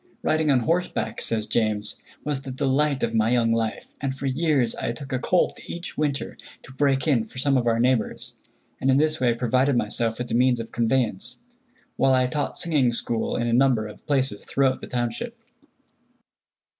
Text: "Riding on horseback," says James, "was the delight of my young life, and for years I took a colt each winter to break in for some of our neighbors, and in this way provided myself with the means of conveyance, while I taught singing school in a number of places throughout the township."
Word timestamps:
"Riding 0.23 0.49
on 0.49 0.61
horseback," 0.61 1.21
says 1.21 1.45
James, 1.45 2.01
"was 2.23 2.41
the 2.41 2.49
delight 2.49 3.03
of 3.03 3.13
my 3.13 3.29
young 3.29 3.51
life, 3.51 3.93
and 4.01 4.17
for 4.17 4.25
years 4.25 4.73
I 4.73 4.93
took 4.93 5.13
a 5.13 5.19
colt 5.19 5.59
each 5.67 5.95
winter 5.95 6.39
to 6.63 6.71
break 6.73 7.07
in 7.07 7.23
for 7.23 7.37
some 7.37 7.55
of 7.55 7.67
our 7.67 7.79
neighbors, 7.79 8.33
and 8.79 8.89
in 8.89 8.97
this 8.97 9.19
way 9.19 9.35
provided 9.35 9.77
myself 9.77 10.17
with 10.17 10.29
the 10.29 10.33
means 10.33 10.59
of 10.59 10.71
conveyance, 10.71 11.37
while 11.97 12.15
I 12.15 12.25
taught 12.25 12.57
singing 12.57 12.91
school 12.91 13.35
in 13.35 13.45
a 13.45 13.53
number 13.53 13.85
of 13.85 14.07
places 14.07 14.43
throughout 14.43 14.81
the 14.81 14.87
township." 14.87 15.37